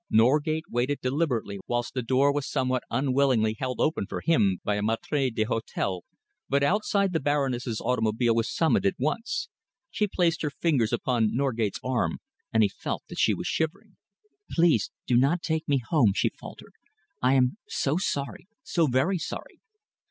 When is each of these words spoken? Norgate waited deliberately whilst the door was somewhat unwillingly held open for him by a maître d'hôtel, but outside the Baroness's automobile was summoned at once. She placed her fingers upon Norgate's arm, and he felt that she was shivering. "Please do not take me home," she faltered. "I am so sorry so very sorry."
Norgate 0.09 0.63
waited 0.67 0.99
deliberately 1.01 1.59
whilst 1.67 1.93
the 1.93 2.01
door 2.01 2.33
was 2.33 2.49
somewhat 2.49 2.81
unwillingly 2.89 3.55
held 3.59 3.79
open 3.79 4.07
for 4.07 4.21
him 4.21 4.57
by 4.63 4.73
a 4.73 4.81
maître 4.81 5.29
d'hôtel, 5.31 6.01
but 6.49 6.63
outside 6.63 7.13
the 7.13 7.19
Baroness's 7.19 7.79
automobile 7.79 8.33
was 8.33 8.49
summoned 8.49 8.83
at 8.87 8.95
once. 8.97 9.47
She 9.91 10.07
placed 10.07 10.41
her 10.41 10.49
fingers 10.49 10.91
upon 10.91 11.35
Norgate's 11.35 11.79
arm, 11.83 12.17
and 12.51 12.63
he 12.63 12.69
felt 12.69 13.03
that 13.09 13.19
she 13.19 13.35
was 13.35 13.45
shivering. 13.45 13.95
"Please 14.49 14.89
do 15.05 15.15
not 15.17 15.43
take 15.43 15.67
me 15.67 15.79
home," 15.91 16.13
she 16.15 16.29
faltered. 16.29 16.73
"I 17.21 17.35
am 17.35 17.57
so 17.67 17.97
sorry 17.97 18.47
so 18.63 18.87
very 18.87 19.19
sorry." 19.19 19.61